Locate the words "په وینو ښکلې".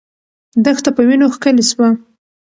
0.95-1.63